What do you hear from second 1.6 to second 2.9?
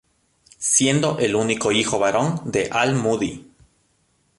hijo varón de